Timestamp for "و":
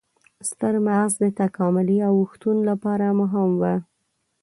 3.61-3.63